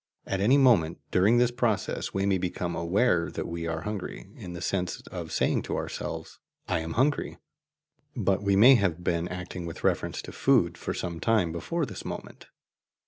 At 0.25 0.41
any 0.41 0.57
moment 0.57 0.97
during 1.11 1.37
this 1.37 1.51
process 1.51 2.11
we 2.11 2.25
may 2.25 2.39
become 2.39 2.75
aware 2.75 3.29
that 3.29 3.47
we 3.47 3.67
are 3.67 3.81
hungry, 3.81 4.31
in 4.35 4.53
the 4.53 4.59
sense 4.61 4.99
of 5.11 5.31
saying 5.31 5.61
to 5.69 5.77
ourselves, 5.77 6.39
"I 6.67 6.79
am 6.79 6.93
hungry"; 6.93 7.37
but 8.15 8.41
we 8.41 8.55
may 8.55 8.73
have 8.73 9.03
been 9.03 9.27
acting 9.27 9.67
with 9.67 9.83
reference 9.83 10.23
to 10.23 10.31
food 10.31 10.75
for 10.75 10.95
some 10.95 11.19
time 11.19 11.51
before 11.51 11.85
this 11.85 12.03
moment. 12.03 12.47